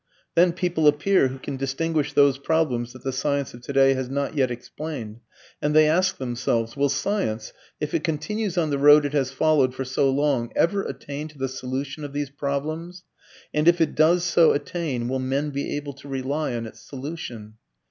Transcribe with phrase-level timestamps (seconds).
[0.33, 4.35] Then people appear who can distinguish those problems that the science of today has not
[4.35, 5.19] yet explained.
[5.61, 9.75] And they ask themselves: "Will science, if it continues on the road it has followed
[9.75, 13.03] for so long, ever attain to the solution of these problems?
[13.53, 17.57] And if it does so attain, will men be able to rely on its solution?"